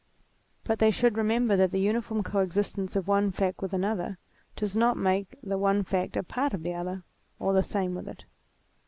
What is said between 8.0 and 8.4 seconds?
it.